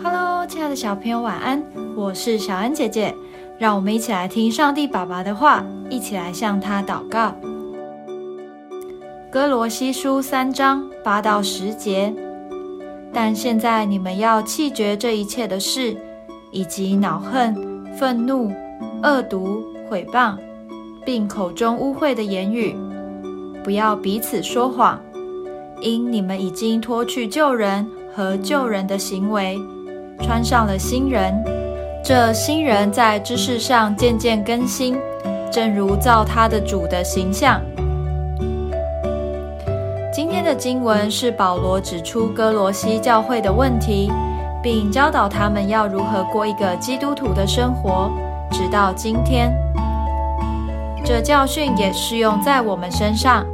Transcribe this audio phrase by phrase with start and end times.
[0.00, 1.60] Hello，亲爱的小朋友，晚安！
[1.96, 3.12] 我是小恩姐姐，
[3.58, 7.34] 让我们一起来听上帝爸爸的话，一起来向他祷告。
[9.30, 12.14] 哥罗西书三章八到十节。
[13.12, 15.96] 但现在你们要弃绝这一切的事，
[16.52, 17.54] 以及恼恨、
[17.96, 18.52] 愤怒、
[19.02, 20.36] 恶毒、毁谤，
[21.04, 22.76] 并口中污秽的言语，
[23.64, 25.00] 不要彼此说谎，
[25.80, 29.60] 因你们已经脱去救人和救人的行为。
[30.20, 31.34] 穿上了新人，
[32.04, 34.96] 这新人在知识上渐渐更新，
[35.50, 37.60] 正如造他的主的形象。
[40.12, 44.10] 今天的经文是保罗指出哥罗西教会的问题，
[44.62, 48.10] 并教导他们要如何过一个基督徒的生活，
[48.50, 49.52] 直到今天。
[51.04, 53.44] 这教训也适用在我们身上。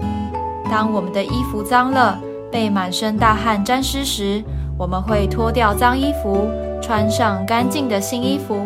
[0.71, 2.21] 当我们的衣服脏了，
[2.53, 4.45] 被满身大汗沾湿时，
[4.79, 6.49] 我们会脱掉脏衣服，
[6.81, 8.65] 穿上干净的新衣服。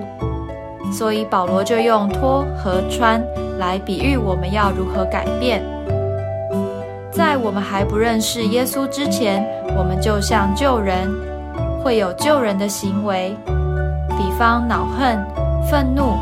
[0.92, 3.24] 所以保罗就用脱和穿
[3.58, 5.64] 来比喻我们要如何改变。
[7.10, 9.42] 在我们还不认识耶稣之前，
[9.76, 11.08] 我们就像旧人，
[11.82, 13.34] 会有旧人的行为，
[14.18, 15.18] 比方恼恨、
[15.70, 16.14] 愤怒。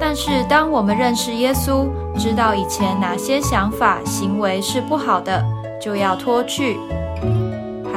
[0.00, 5.40] 但是当我们认识耶稣，知道以前哪些想法、行为是不好的，
[5.80, 6.76] 就要脱去。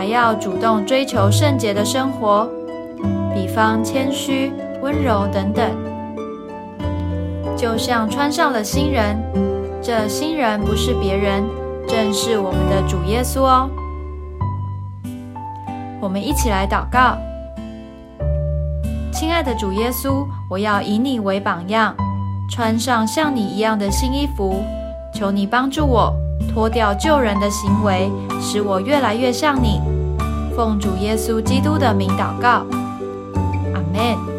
[0.04, 2.46] 还要主动追求圣洁的生活，
[3.34, 4.52] 比方谦虚、
[4.82, 5.72] 温柔等等，
[7.56, 9.18] 就像穿上了新人。
[9.82, 11.42] 这新人不是别人，
[11.88, 13.70] 正是我们的主耶稣哦。
[16.02, 17.18] 我们一起来祷告：
[19.14, 21.96] 亲爱的主耶稣，我要以你为榜样，
[22.52, 24.62] 穿上像你一样的新衣服。
[25.14, 26.14] 求你帮助我
[26.54, 29.82] 脱掉救人的行为，使我越来越像你。
[30.56, 32.66] 奉主耶稣基督的名祷告，
[33.74, 34.33] 阿门。